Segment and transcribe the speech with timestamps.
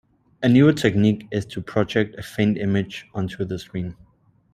[0.41, 3.95] A newer technique is to project a faint image onto the screen.